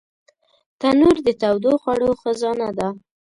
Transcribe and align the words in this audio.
تنور 0.79 1.15
د 1.25 1.27
تودو 1.41 1.71
خوړو 1.81 2.09
خزانه 2.21 2.69
ده 2.77 2.87